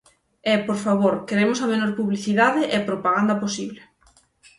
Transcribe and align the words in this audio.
E, 0.51 0.53
por 0.67 0.77
favor, 0.85 1.13
queremos 1.27 1.59
a 1.61 1.69
menor 1.71 1.91
publicidade 1.99 2.61
e 2.75 2.87
propaganda 2.89 3.39
posible. 3.43 3.81